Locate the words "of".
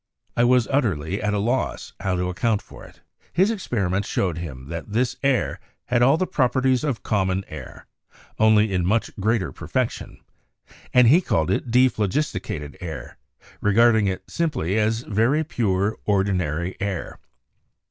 6.83-7.03